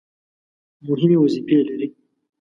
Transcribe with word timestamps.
مهمې 0.87 1.17
وظیفې 1.19 1.59
لري. 1.67 1.87